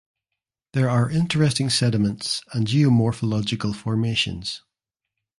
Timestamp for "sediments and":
1.69-2.65